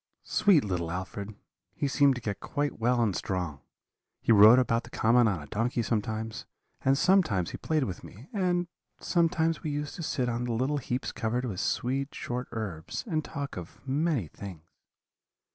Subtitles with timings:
[0.23, 1.35] "'Sweet little Alfred!
[1.75, 3.59] He seemed to get quite well and strong;
[4.19, 6.47] he rode about the common on a donkey sometimes,
[6.83, 8.65] and sometimes he played with me, and
[8.99, 13.23] sometimes we used to sit on the little heaps covered with sweet short herbs, and
[13.23, 14.63] talk of many things.